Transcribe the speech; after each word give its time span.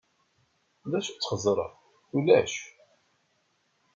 D 0.89 0.93
acu 0.97 1.11
d-txeẓẓreḍ? 1.13 1.73
Ulac. 2.15 2.53